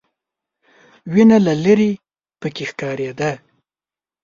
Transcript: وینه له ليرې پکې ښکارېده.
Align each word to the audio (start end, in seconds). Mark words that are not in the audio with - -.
وینه 1.13 1.37
له 1.45 1.53
ليرې 1.63 1.91
پکې 2.39 2.65
ښکارېده. 2.69 3.31